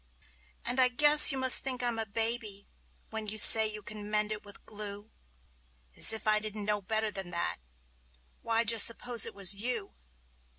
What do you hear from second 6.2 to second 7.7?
I didn't know better than that!